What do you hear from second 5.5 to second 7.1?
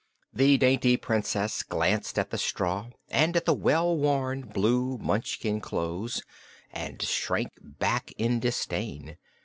clothes and